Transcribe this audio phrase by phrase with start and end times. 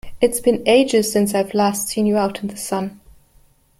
[0.19, 2.99] It has been ages since I've last seen you out in the sun!